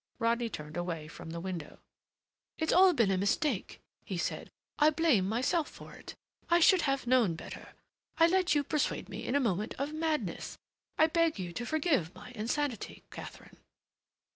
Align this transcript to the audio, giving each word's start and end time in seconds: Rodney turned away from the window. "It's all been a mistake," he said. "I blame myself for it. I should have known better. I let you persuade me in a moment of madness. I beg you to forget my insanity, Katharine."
Rodney 0.17 0.49
turned 0.49 0.77
away 0.77 1.07
from 1.07 1.29
the 1.29 1.39
window. 1.39 1.77
"It's 2.57 2.73
all 2.73 2.91
been 2.91 3.11
a 3.11 3.19
mistake," 3.19 3.79
he 4.03 4.17
said. 4.17 4.49
"I 4.79 4.89
blame 4.89 5.29
myself 5.29 5.69
for 5.69 5.93
it. 5.93 6.15
I 6.49 6.59
should 6.59 6.81
have 6.89 7.05
known 7.05 7.35
better. 7.35 7.75
I 8.17 8.25
let 8.25 8.55
you 8.55 8.63
persuade 8.63 9.09
me 9.09 9.23
in 9.23 9.35
a 9.35 9.39
moment 9.39 9.75
of 9.77 9.93
madness. 9.93 10.57
I 10.97 11.05
beg 11.05 11.37
you 11.37 11.53
to 11.53 11.67
forget 11.67 12.15
my 12.15 12.31
insanity, 12.31 13.03
Katharine." 13.11 13.57